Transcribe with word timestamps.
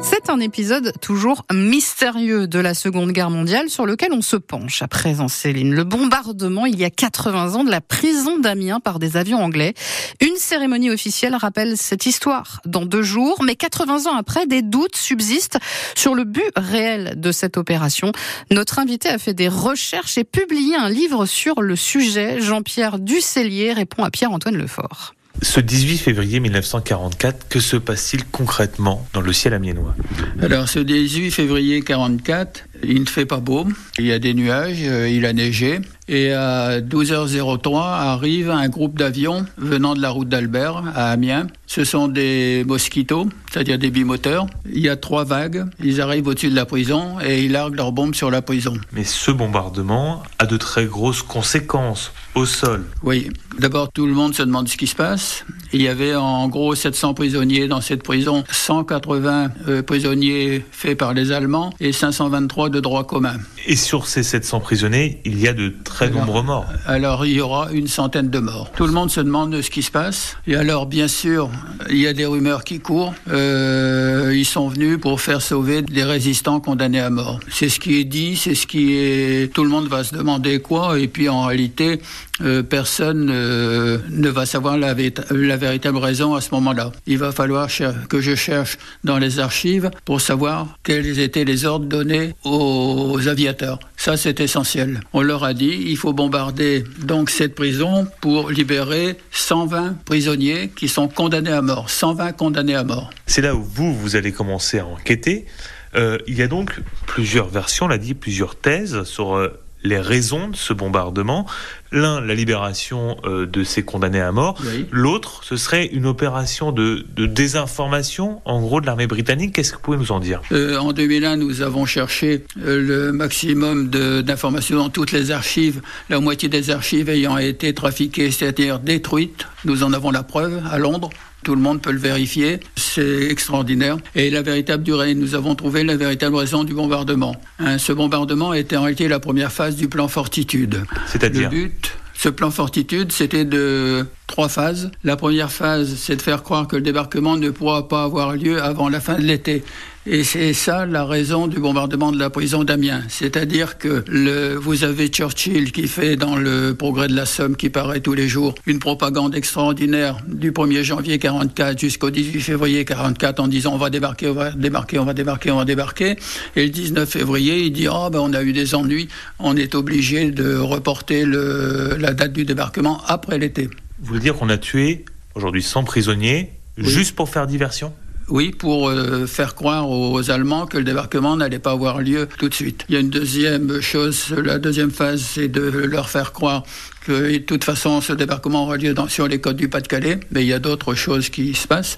C'est 0.00 0.30
un 0.30 0.38
épisode 0.38 0.92
toujours 1.00 1.44
mystérieux 1.52 2.46
de 2.46 2.60
la 2.60 2.74
Seconde 2.74 3.10
Guerre 3.10 3.30
mondiale 3.30 3.68
sur 3.68 3.84
lequel 3.84 4.12
on 4.12 4.22
se 4.22 4.36
penche 4.36 4.80
à 4.80 4.88
présent, 4.88 5.26
Céline. 5.26 5.74
Le 5.74 5.82
bombardement 5.82 6.66
il 6.66 6.78
y 6.78 6.84
a 6.84 6.90
80 6.90 7.54
ans 7.54 7.64
de 7.64 7.70
la 7.70 7.80
prison 7.80 8.38
d'Amiens 8.38 8.78
par 8.78 9.00
des 9.00 9.16
avions 9.16 9.42
anglais. 9.42 9.74
Une 10.20 10.36
cérémonie 10.36 10.90
officielle 10.90 11.34
rappelle 11.34 11.76
cette 11.76 12.06
histoire 12.06 12.60
dans 12.64 12.86
deux 12.86 13.02
jours, 13.02 13.42
mais 13.42 13.56
80 13.56 14.06
ans 14.06 14.16
après, 14.16 14.46
des 14.46 14.62
doutes 14.62 14.96
subsistent 14.96 15.58
sur 15.96 16.14
le 16.14 16.24
but 16.24 16.52
réel 16.56 17.14
de 17.16 17.32
cette 17.32 17.56
opération. 17.56 18.12
Notre 18.52 18.78
invité 18.78 19.08
a 19.08 19.18
fait 19.18 19.34
des 19.34 19.48
recherches 19.48 20.16
et 20.16 20.24
publié 20.24 20.76
un 20.76 20.88
livre 20.88 21.26
sur 21.26 21.60
le 21.60 21.74
sujet. 21.74 22.40
Jean-Pierre 22.40 23.00
Ducellier 23.00 23.72
répond 23.72 24.04
à 24.04 24.10
Pierre-Antoine 24.10 24.56
Lefort. 24.56 25.14
Ce 25.40 25.60
18 25.60 25.98
février 25.98 26.40
1944, 26.40 27.48
que 27.48 27.60
se 27.60 27.76
passe-t-il 27.76 28.24
concrètement 28.24 29.06
dans 29.12 29.20
le 29.20 29.32
ciel 29.32 29.54
amiénois? 29.54 29.94
Alors 30.42 30.68
ce 30.68 30.80
18 30.80 31.30
février 31.30 31.82
44, 31.82 32.64
il 32.82 33.00
ne 33.02 33.06
fait 33.06 33.26
pas 33.26 33.38
beau, 33.38 33.66
il 33.98 34.06
y 34.06 34.12
a 34.12 34.18
des 34.18 34.34
nuages, 34.34 34.78
euh, 34.82 35.08
il 35.08 35.24
a 35.26 35.32
neigé. 35.32 35.80
Et 36.08 36.32
à 36.32 36.80
12h03 36.80 37.76
arrive 37.76 38.50
un 38.50 38.68
groupe 38.70 38.98
d'avions 38.98 39.44
venant 39.58 39.94
de 39.94 40.00
la 40.00 40.08
route 40.08 40.28
d'Albert 40.28 40.82
à 40.94 41.10
Amiens. 41.10 41.48
Ce 41.66 41.84
sont 41.84 42.08
des 42.08 42.64
mosquitos, 42.66 43.28
c'est-à-dire 43.52 43.78
des 43.78 43.90
bimoteurs. 43.90 44.46
Il 44.72 44.80
y 44.80 44.88
a 44.88 44.96
trois 44.96 45.24
vagues. 45.24 45.66
Ils 45.84 46.00
arrivent 46.00 46.26
au-dessus 46.26 46.48
de 46.48 46.56
la 46.56 46.64
prison 46.64 47.20
et 47.22 47.44
ils 47.44 47.52
larguent 47.52 47.76
leurs 47.76 47.92
bombes 47.92 48.14
sur 48.14 48.30
la 48.30 48.40
prison. 48.40 48.72
Mais 48.92 49.04
ce 49.04 49.30
bombardement 49.30 50.22
a 50.38 50.46
de 50.46 50.56
très 50.56 50.86
grosses 50.86 51.22
conséquences 51.22 52.12
au 52.34 52.46
sol. 52.46 52.84
Oui. 53.02 53.30
D'abord, 53.58 53.92
tout 53.92 54.06
le 54.06 54.14
monde 54.14 54.34
se 54.34 54.42
demande 54.42 54.68
ce 54.68 54.76
qui 54.76 54.86
se 54.86 54.94
passe. 54.94 55.44
Il 55.72 55.82
y 55.82 55.88
avait 55.88 56.14
en 56.14 56.48
gros 56.48 56.74
700 56.74 57.12
prisonniers 57.12 57.66
dans 57.66 57.82
cette 57.82 58.02
prison, 58.02 58.44
180 58.50 59.50
euh, 59.66 59.82
prisonniers 59.82 60.64
faits 60.70 60.96
par 60.96 61.12
les 61.12 61.32
Allemands 61.32 61.74
et 61.80 61.92
523 61.92 62.70
de 62.70 62.80
droit 62.80 63.04
commun. 63.04 63.34
Et 63.66 63.76
sur 63.76 64.06
ces 64.06 64.22
700 64.22 64.60
prisonniers, 64.60 65.20
il 65.26 65.38
y 65.40 65.48
a 65.48 65.52
de 65.52 65.74
très 65.84 65.97
nombreux 66.06 66.42
morts. 66.42 66.66
Alors 66.86 67.26
il 67.26 67.32
y 67.32 67.40
aura 67.40 67.70
une 67.72 67.88
centaine 67.88 68.30
de 68.30 68.38
morts. 68.38 68.70
Tout 68.76 68.86
le 68.86 68.92
monde 68.92 69.10
se 69.10 69.20
demande 69.20 69.60
ce 69.60 69.70
qui 69.70 69.82
se 69.82 69.90
passe. 69.90 70.36
Et 70.46 70.56
alors 70.56 70.86
bien 70.86 71.08
sûr, 71.08 71.50
il 71.90 71.98
y 71.98 72.06
a 72.06 72.12
des 72.12 72.26
rumeurs 72.26 72.64
qui 72.64 72.80
courent. 72.80 73.14
Euh, 73.30 74.32
ils 74.34 74.44
sont 74.44 74.68
venus 74.68 74.98
pour 75.00 75.20
faire 75.20 75.42
sauver 75.42 75.82
des 75.82 76.04
résistants 76.04 76.60
condamnés 76.60 77.00
à 77.00 77.10
mort. 77.10 77.40
C'est 77.50 77.68
ce 77.68 77.80
qui 77.80 77.98
est 77.98 78.04
dit, 78.04 78.36
c'est 78.36 78.54
ce 78.54 78.66
qui 78.66 78.94
est. 78.94 79.52
Tout 79.52 79.64
le 79.64 79.70
monde 79.70 79.88
va 79.88 80.04
se 80.04 80.14
demander 80.14 80.60
quoi. 80.60 80.98
Et 80.98 81.08
puis 81.08 81.28
en 81.28 81.46
réalité, 81.46 82.00
euh, 82.40 82.62
personne 82.62 83.30
euh, 83.30 83.98
ne 84.10 84.28
va 84.28 84.46
savoir 84.46 84.78
la, 84.78 84.94
véritable 84.94 85.98
raison 85.98 86.34
à 86.34 86.40
ce 86.40 86.54
moment-là. 86.54 86.92
Il 87.06 87.18
va 87.18 87.32
falloir 87.32 87.68
que 88.08 88.20
je 88.20 88.34
cherche 88.34 88.78
dans 89.04 89.18
les 89.18 89.40
archives 89.40 89.90
pour 90.04 90.20
savoir 90.20 90.78
quels 90.82 91.18
étaient 91.18 91.44
les 91.44 91.64
ordres 91.64 91.86
donnés 91.86 92.34
aux 92.44 93.26
aviateurs. 93.26 93.78
Ça, 93.96 94.16
c'est 94.16 94.40
essentiel. 94.40 95.00
On 95.12 95.22
leur 95.22 95.44
a 95.44 95.54
dit, 95.54 95.84
il 95.86 95.96
faut 95.96 96.12
bombarder 96.12 96.84
donc 97.00 97.30
cette 97.30 97.54
prison 97.54 98.06
pour 98.20 98.50
libérer 98.50 99.16
120 99.32 100.04
prisonniers 100.04 100.70
qui 100.74 100.88
sont 100.88 101.08
condamnés 101.08 101.52
à 101.52 101.62
mort. 101.62 101.90
120 101.90 102.32
condamnés 102.32 102.74
à 102.74 102.84
mort. 102.84 103.10
C'est 103.26 103.42
là 103.42 103.54
où 103.54 103.62
vous, 103.62 103.94
vous 103.94 104.16
allez 104.16 104.32
commencer 104.32 104.78
à 104.78 104.86
enquêter. 104.86 105.46
Euh, 105.94 106.18
il 106.26 106.36
y 106.36 106.42
a 106.42 106.48
donc 106.48 106.80
plusieurs 107.06 107.48
versions, 107.48 107.86
on 107.86 107.88
l'a 107.88 107.98
dit, 107.98 108.14
plusieurs 108.14 108.56
thèses 108.56 109.02
sur 109.04 109.50
les 109.82 109.98
raisons 109.98 110.48
de 110.48 110.56
ce 110.56 110.72
bombardement. 110.72 111.46
L'un, 111.90 112.20
la 112.20 112.34
libération 112.34 113.16
euh, 113.24 113.46
de 113.46 113.64
ces 113.64 113.82
condamnés 113.82 114.20
à 114.20 114.30
mort. 114.30 114.60
L'autre, 114.90 115.42
ce 115.42 115.56
serait 115.56 115.86
une 115.86 116.04
opération 116.04 116.70
de, 116.70 117.06
désinformation, 117.16 118.42
en 118.44 118.60
gros, 118.60 118.80
de 118.80 118.86
l'armée 118.86 119.06
britannique. 119.06 119.54
Qu'est-ce 119.54 119.72
que 119.72 119.76
vous 119.76 119.82
pouvez 119.82 119.96
nous 119.96 120.12
en 120.12 120.20
dire? 120.20 120.42
Euh, 120.52 120.76
En 120.76 120.92
2001, 120.92 121.36
nous 121.36 121.62
avons 121.62 121.86
cherché 121.86 122.44
euh, 122.62 122.82
le 122.82 123.12
maximum 123.12 123.88
d'informations 123.88 124.76
dans 124.76 124.90
toutes 124.90 125.12
les 125.12 125.30
archives, 125.30 125.80
la 126.10 126.20
moitié 126.20 126.48
des 126.48 126.70
archives 126.70 127.08
ayant 127.08 127.38
été 127.38 127.72
trafiquées, 127.72 128.30
c'est-à-dire 128.30 128.80
détruites. 128.80 129.46
Nous 129.64 129.82
en 129.82 129.92
avons 129.92 130.10
la 130.10 130.22
preuve 130.22 130.60
à 130.70 130.78
Londres. 130.78 131.10
Tout 131.48 131.54
le 131.54 131.62
monde 131.62 131.80
peut 131.80 131.92
le 131.92 131.98
vérifier. 131.98 132.60
C'est 132.76 133.30
extraordinaire. 133.30 133.96
Et 134.14 134.28
la 134.28 134.42
véritable 134.42 134.82
durée, 134.82 135.14
nous 135.14 135.34
avons 135.34 135.54
trouvé 135.54 135.82
la 135.82 135.96
véritable 135.96 136.36
raison 136.36 136.62
du 136.62 136.74
bombardement. 136.74 137.36
Hein, 137.58 137.78
ce 137.78 137.94
bombardement 137.94 138.52
était 138.52 138.76
en 138.76 138.82
réalité 138.82 139.08
la 139.08 139.18
première 139.18 139.50
phase 139.50 139.74
du 139.74 139.88
plan 139.88 140.08
Fortitude. 140.08 140.82
C'est-à-dire 141.06 141.50
Le 141.50 141.56
but, 141.56 141.96
ce 142.12 142.28
plan 142.28 142.50
Fortitude, 142.50 143.12
c'était 143.12 143.46
de 143.46 144.04
trois 144.26 144.50
phases. 144.50 144.90
La 145.04 145.16
première 145.16 145.50
phase, 145.50 145.94
c'est 145.96 146.16
de 146.16 146.20
faire 146.20 146.42
croire 146.42 146.68
que 146.68 146.76
le 146.76 146.82
débarquement 146.82 147.38
ne 147.38 147.48
pourra 147.48 147.88
pas 147.88 148.02
avoir 148.02 148.36
lieu 148.36 148.62
avant 148.62 148.90
la 148.90 149.00
fin 149.00 149.14
de 149.14 149.22
l'été. 149.24 149.64
Et 150.10 150.24
c'est 150.24 150.54
ça 150.54 150.86
la 150.86 151.04
raison 151.04 151.48
du 151.48 151.58
bombardement 151.58 152.12
de 152.12 152.18
la 152.18 152.30
prison 152.30 152.64
d'Amiens. 152.64 153.02
C'est-à-dire 153.08 153.76
que 153.76 154.02
le, 154.08 154.54
vous 154.54 154.82
avez 154.82 155.08
Churchill 155.08 155.70
qui 155.70 155.86
fait 155.86 156.16
dans 156.16 156.34
le 156.34 156.74
Progrès 156.74 157.08
de 157.08 157.14
la 157.14 157.26
Somme 157.26 157.56
qui 157.56 157.68
paraît 157.68 158.00
tous 158.00 158.14
les 158.14 158.26
jours 158.26 158.54
une 158.64 158.78
propagande 158.78 159.34
extraordinaire 159.34 160.16
du 160.26 160.50
1er 160.50 160.82
janvier 160.82 161.18
44 161.18 161.78
jusqu'au 161.78 162.08
18 162.08 162.40
février 162.40 162.86
44 162.86 163.38
en 163.38 163.48
disant 163.48 163.74
on 163.74 163.76
va 163.76 163.90
débarquer, 163.90 164.28
on 164.28 164.32
va 164.32 164.50
débarquer, 164.52 164.98
on 164.98 165.04
va 165.04 165.12
débarquer, 165.12 165.50
on 165.50 165.58
va 165.58 165.66
débarquer. 165.66 166.16
Et 166.56 166.64
le 166.64 166.70
19 166.70 167.06
février, 167.06 167.64
il 167.64 167.72
dit 167.72 167.88
oh, 167.88 168.08
ben 168.10 168.20
on 168.20 168.32
a 168.32 168.42
eu 168.42 168.54
des 168.54 168.74
ennuis, 168.74 169.08
on 169.38 169.58
est 169.58 169.74
obligé 169.74 170.30
de 170.30 170.56
reporter 170.56 171.26
le, 171.26 171.98
la 171.98 172.14
date 172.14 172.32
du 172.32 172.46
débarquement 172.46 173.02
après 173.06 173.36
l'été. 173.36 173.68
Vous 173.98 174.06
voulez 174.06 174.20
dire 174.20 174.36
qu'on 174.36 174.48
a 174.48 174.56
tué 174.56 175.04
aujourd'hui 175.34 175.62
100 175.62 175.84
prisonniers 175.84 176.52
juste 176.78 177.14
pour 177.14 177.28
faire 177.28 177.46
diversion? 177.46 177.92
Oui, 178.28 178.50
pour 178.50 178.88
euh, 178.88 179.26
faire 179.26 179.54
croire 179.54 179.88
aux 179.90 180.30
Allemands 180.30 180.66
que 180.66 180.78
le 180.78 180.84
débarquement 180.84 181.36
n'allait 181.36 181.58
pas 181.58 181.72
avoir 181.72 182.00
lieu 182.00 182.28
tout 182.38 182.48
de 182.48 182.54
suite. 182.54 182.84
Il 182.88 182.94
y 182.94 182.98
a 182.98 183.00
une 183.00 183.10
deuxième 183.10 183.80
chose, 183.80 184.30
la 184.30 184.58
deuxième 184.58 184.90
phase, 184.90 185.22
c'est 185.22 185.48
de 185.48 185.62
leur 185.62 186.10
faire 186.10 186.32
croire 186.32 186.64
que 187.08 187.32
de 187.32 187.38
toute 187.38 187.64
façon 187.64 188.02
ce 188.02 188.12
débarquement 188.12 188.64
aura 188.64 188.76
lieu 188.76 188.92
dans, 188.92 189.08
sur 189.08 189.26
les 189.26 189.40
côtes 189.40 189.56
du 189.56 189.70
Pas-de-Calais, 189.70 190.20
mais 190.30 190.42
il 190.42 190.46
y 190.46 190.52
a 190.52 190.58
d'autres 190.58 190.94
choses 190.94 191.30
qui 191.30 191.54
se 191.54 191.66
passent. 191.66 191.96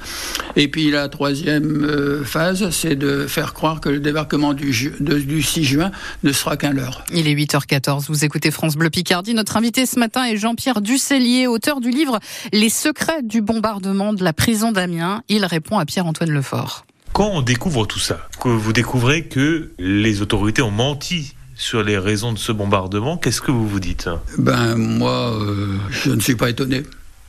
Et 0.54 0.68
puis 0.68 0.92
la 0.92 1.08
troisième 1.08 1.84
euh, 1.84 2.24
phase, 2.24 2.70
c'est 2.70 2.94
de 2.94 3.26
faire 3.26 3.52
croire 3.52 3.80
que 3.80 3.88
le 3.88 3.98
débarquement 3.98 4.54
du, 4.54 4.92
du 5.00 5.42
6 5.42 5.64
juin 5.64 5.90
ne 6.22 6.30
sera 6.30 6.56
qu'un 6.56 6.72
leurre. 6.72 7.04
Il 7.12 7.26
est 7.26 7.34
8h14, 7.34 8.06
vous 8.06 8.24
écoutez 8.24 8.52
France 8.52 8.76
Bleu 8.76 8.88
Picardie. 8.88 9.34
Notre 9.34 9.56
invité 9.56 9.84
ce 9.84 9.98
matin 9.98 10.24
est 10.24 10.36
Jean-Pierre 10.36 10.80
Ducellier, 10.80 11.48
auteur 11.48 11.80
du 11.80 11.90
livre 11.90 12.20
Les 12.52 12.68
secrets 12.68 13.22
du 13.24 13.40
bombardement 13.40 14.12
de 14.12 14.22
la 14.22 14.32
prison 14.32 14.70
d'Amiens. 14.70 15.24
Il 15.28 15.44
répond 15.44 15.78
à 15.78 15.86
Pierre-Antoine 15.86 16.30
Lefort. 16.30 16.86
Quand 17.12 17.30
on 17.32 17.42
découvre 17.42 17.84
tout 17.84 17.98
ça, 17.98 18.28
que 18.40 18.48
vous 18.48 18.72
découvrez 18.72 19.24
que 19.24 19.72
les 19.80 20.22
autorités 20.22 20.62
ont 20.62 20.70
menti 20.70 21.34
sur 21.60 21.82
les 21.82 21.98
raisons 21.98 22.32
de 22.32 22.38
ce 22.38 22.52
bombardement. 22.52 23.18
Qu'est-ce 23.18 23.42
que 23.42 23.50
vous 23.50 23.68
vous 23.68 23.80
dites? 23.80 24.08
Ben 24.38 24.76
moi, 24.76 25.34
euh, 25.34 25.76
je 25.90 26.10
ne 26.10 26.20
suis 26.20 26.34
pas 26.34 26.48
étonné 26.48 26.84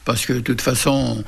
parce 0.06 0.26
que 0.26 0.34
de 0.34 0.40
toute 0.40 0.62
façon, 0.62 1.24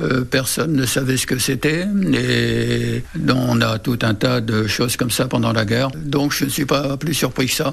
euh, 0.00 0.22
personne 0.22 0.74
ne 0.74 0.84
savait 0.84 1.16
ce 1.16 1.26
que 1.26 1.38
c'était, 1.38 1.86
et 2.12 3.02
on 3.26 3.60
a 3.62 3.78
tout 3.78 3.98
un 4.02 4.12
tas 4.12 4.42
de 4.42 4.66
choses 4.66 4.96
comme 4.96 5.10
ça 5.10 5.28
pendant 5.28 5.52
la 5.52 5.64
guerre, 5.64 5.90
donc 5.94 6.34
je 6.34 6.44
ne 6.44 6.50
suis 6.50 6.66
pas 6.66 6.98
plus 6.98 7.14
surpris 7.14 7.46
que 7.46 7.54
ça. 7.54 7.70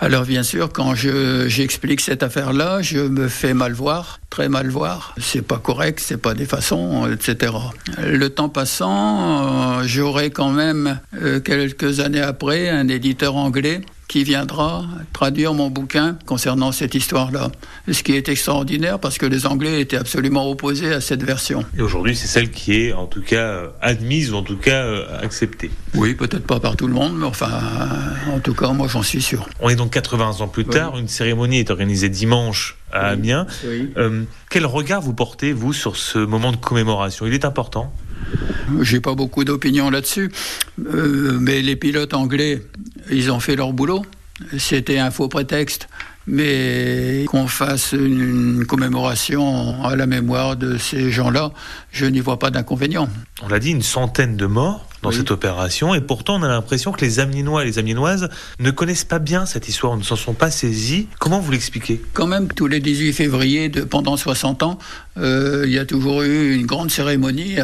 Alors 0.00 0.24
bien 0.24 0.42
sûr, 0.42 0.72
quand 0.72 0.94
j'explique 0.94 2.00
cette 2.00 2.22
affaire-là, 2.22 2.80
je 2.80 2.98
me 2.98 3.28
fais 3.28 3.52
mal 3.52 3.72
voir, 3.74 4.20
très 4.30 4.48
mal 4.48 4.70
voir, 4.70 5.14
c'est 5.20 5.42
pas 5.42 5.58
correct, 5.58 6.00
c'est 6.02 6.16
pas 6.16 6.32
des 6.32 6.46
façons, 6.46 7.06
etc. 7.12 7.52
Le 7.98 8.28
temps 8.30 8.48
passant, 8.48 9.80
euh, 9.80 9.82
j'aurai 9.84 10.30
quand 10.30 10.50
même, 10.50 10.98
quelques 11.44 12.00
années 12.00 12.22
après, 12.22 12.70
un 12.70 12.88
éditeur 12.88 13.36
anglais 13.36 13.82
qui 14.10 14.24
viendra 14.24 14.84
traduire 15.12 15.54
mon 15.54 15.70
bouquin 15.70 16.18
concernant 16.26 16.72
cette 16.72 16.96
histoire-là. 16.96 17.52
Ce 17.88 18.02
qui 18.02 18.16
est 18.16 18.28
extraordinaire 18.28 18.98
parce 18.98 19.18
que 19.18 19.26
les 19.26 19.46
Anglais 19.46 19.80
étaient 19.80 19.96
absolument 19.96 20.50
opposés 20.50 20.92
à 20.92 21.00
cette 21.00 21.22
version. 21.22 21.64
Et 21.78 21.80
aujourd'hui, 21.80 22.16
c'est 22.16 22.26
celle 22.26 22.50
qui 22.50 22.72
est 22.72 22.92
en 22.92 23.06
tout 23.06 23.22
cas 23.22 23.36
euh, 23.36 23.68
admise 23.80 24.32
ou 24.32 24.34
en 24.34 24.42
tout 24.42 24.56
cas 24.56 24.82
euh, 24.82 25.22
acceptée. 25.22 25.70
Oui, 25.94 26.14
peut-être 26.14 26.44
pas 26.44 26.58
par 26.58 26.74
tout 26.74 26.88
le 26.88 26.92
monde, 26.92 27.16
mais 27.16 27.26
enfin, 27.26 27.52
en 28.34 28.40
tout 28.40 28.54
cas, 28.54 28.72
moi 28.72 28.88
j'en 28.88 29.04
suis 29.04 29.22
sûr. 29.22 29.48
On 29.60 29.68
est 29.68 29.76
donc 29.76 29.92
80 29.92 30.40
ans 30.40 30.48
plus 30.48 30.64
tard, 30.64 30.98
une 30.98 31.06
cérémonie 31.06 31.60
est 31.60 31.70
organisée 31.70 32.08
dimanche 32.08 32.78
à 32.90 33.10
Amiens. 33.10 33.46
Euh, 33.64 34.24
quel 34.50 34.66
regard 34.66 35.02
vous 35.02 35.14
portez, 35.14 35.52
vous, 35.52 35.72
sur 35.72 35.94
ce 35.96 36.18
moment 36.18 36.50
de 36.50 36.56
commémoration? 36.56 37.26
Il 37.26 37.32
est 37.32 37.44
important 37.44 37.92
j'ai 38.82 39.00
pas 39.00 39.14
beaucoup 39.14 39.44
d'opinion 39.44 39.90
là-dessus, 39.90 40.30
mais 40.78 41.62
les 41.62 41.76
pilotes 41.76 42.14
anglais 42.14 42.62
ils 43.10 43.30
ont 43.30 43.40
fait 43.40 43.56
leur 43.56 43.72
boulot. 43.72 44.04
C'était 44.58 44.98
un 44.98 45.10
faux 45.10 45.28
prétexte. 45.28 45.88
Mais 46.26 47.24
qu'on 47.28 47.48
fasse 47.48 47.92
une 47.92 48.64
commémoration 48.66 49.82
à 49.84 49.96
la 49.96 50.06
mémoire 50.06 50.54
de 50.56 50.76
ces 50.76 51.10
gens-là, 51.10 51.50
je 51.90 52.06
n'y 52.06 52.20
vois 52.20 52.38
pas 52.38 52.50
d'inconvénient. 52.50 53.08
On 53.42 53.48
l'a 53.48 53.58
dit, 53.58 53.70
une 53.70 53.82
centaine 53.82 54.36
de 54.36 54.46
morts. 54.46 54.86
Dans 55.02 55.10
cette 55.10 55.30
opération. 55.30 55.94
Et 55.94 56.00
pourtant, 56.00 56.36
on 56.36 56.42
a 56.42 56.48
l'impression 56.48 56.92
que 56.92 57.04
les 57.04 57.20
Amiénois 57.20 57.62
et 57.62 57.66
les 57.66 57.78
Amiénoises 57.78 58.28
ne 58.58 58.70
connaissent 58.70 59.04
pas 59.04 59.18
bien 59.18 59.46
cette 59.46 59.68
histoire, 59.68 59.96
ne 59.96 60.02
s'en 60.02 60.16
sont 60.16 60.34
pas 60.34 60.50
saisis. 60.50 61.08
Comment 61.18 61.40
vous 61.40 61.52
l'expliquez? 61.52 62.02
Quand 62.12 62.26
même, 62.26 62.48
tous 62.48 62.66
les 62.66 62.80
18 62.80 63.12
février, 63.12 63.68
de, 63.68 63.82
pendant 63.82 64.16
60 64.16 64.62
ans, 64.62 64.78
euh, 65.18 65.64
il 65.66 65.72
y 65.72 65.78
a 65.78 65.84
toujours 65.84 66.22
eu 66.22 66.54
une 66.54 66.66
grande 66.66 66.90
cérémonie 66.90 67.56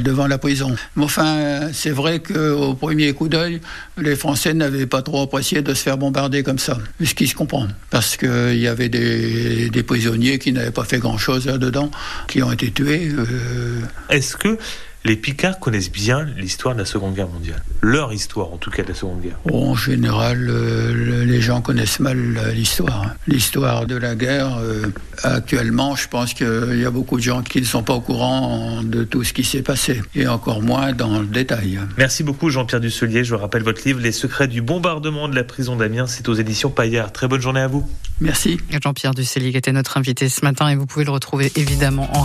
devant 0.00 0.26
la 0.26 0.38
prison. 0.38 0.74
Mais 0.96 1.04
enfin, 1.04 1.70
c'est 1.72 1.90
vrai 1.90 2.20
qu'au 2.20 2.74
premier 2.74 3.12
coup 3.12 3.28
d'œil, 3.28 3.60
les 3.96 4.16
Français 4.16 4.54
n'avaient 4.54 4.86
pas 4.86 5.02
trop 5.02 5.22
apprécié 5.22 5.62
de 5.62 5.74
se 5.74 5.82
faire 5.82 5.98
bombarder 5.98 6.42
comme 6.42 6.58
ça. 6.58 6.78
Ce 7.02 7.14
qui 7.14 7.26
se 7.26 7.34
comprend. 7.34 7.66
Parce 7.90 8.16
qu'il 8.16 8.58
y 8.58 8.66
avait 8.66 8.88
des, 8.88 9.82
prisonniers 9.86 10.38
qui 10.38 10.52
n'avaient 10.52 10.70
pas 10.70 10.84
fait 10.84 10.98
grand-chose 10.98 11.46
là-dedans, 11.46 11.90
qui 12.28 12.42
ont 12.42 12.52
été 12.52 12.70
tués. 12.70 13.10
Euh. 13.10 13.80
Est-ce 14.08 14.36
que 14.36 14.58
les 15.04 15.16
Picards 15.16 15.58
connaissent 15.58 15.90
bien 15.90 16.26
l'histoire 16.36 16.74
de 16.74 16.80
la 16.80 16.84
Seconde 16.84 17.14
Guerre 17.14 17.28
mondiale. 17.28 17.62
Leur 17.80 18.12
histoire, 18.12 18.52
en 18.52 18.58
tout 18.58 18.70
cas, 18.70 18.82
de 18.82 18.88
la 18.88 18.94
Seconde 18.94 19.22
Guerre. 19.22 19.38
en 19.50 19.74
général, 19.74 20.48
euh, 20.50 21.24
les 21.24 21.40
gens 21.40 21.62
connaissent 21.62 22.00
mal 22.00 22.18
l'histoire. 22.54 23.04
Hein. 23.06 23.14
L'histoire 23.26 23.86
de 23.86 23.96
la 23.96 24.14
guerre, 24.14 24.58
euh, 24.58 24.92
actuellement, 25.22 25.96
je 25.96 26.08
pense 26.08 26.34
qu'il 26.34 26.78
y 26.78 26.84
a 26.84 26.90
beaucoup 26.90 27.16
de 27.16 27.22
gens 27.22 27.42
qui 27.42 27.60
ne 27.60 27.66
sont 27.66 27.82
pas 27.82 27.94
au 27.94 28.00
courant 28.00 28.82
de 28.82 29.04
tout 29.04 29.24
ce 29.24 29.32
qui 29.32 29.44
s'est 29.44 29.62
passé, 29.62 30.02
et 30.14 30.26
encore 30.26 30.60
moins 30.60 30.92
dans 30.92 31.20
le 31.20 31.26
détail. 31.26 31.78
Merci 31.96 32.22
beaucoup, 32.22 32.50
Jean-Pierre 32.50 32.80
Dusselier. 32.80 33.24
Je 33.24 33.34
rappelle 33.34 33.62
votre 33.62 33.82
livre 33.86 34.00
Les 34.00 34.12
secrets 34.12 34.48
du 34.48 34.60
bombardement 34.60 35.28
de 35.28 35.34
la 35.34 35.44
prison 35.44 35.76
d'Amiens. 35.76 36.06
C'est 36.06 36.28
aux 36.28 36.34
éditions 36.34 36.70
Paillard. 36.70 37.12
Très 37.12 37.28
bonne 37.28 37.40
journée 37.40 37.60
à 37.60 37.68
vous. 37.68 37.88
Merci. 38.20 38.58
Jean-Pierre 38.82 39.14
Dusselier 39.14 39.52
était 39.54 39.72
notre 39.72 39.96
invité 39.96 40.28
ce 40.28 40.44
matin, 40.44 40.68
et 40.68 40.76
vous 40.76 40.84
pouvez 40.84 41.06
le 41.06 41.10
retrouver 41.10 41.50
évidemment 41.56 42.08
en 42.14 42.18